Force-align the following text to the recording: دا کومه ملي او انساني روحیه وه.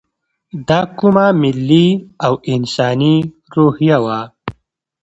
دا 0.67 0.79
کومه 0.97 1.25
ملي 1.41 1.87
او 2.25 2.33
انساني 2.53 3.15
روحیه 3.55 3.97
وه. 4.03 4.19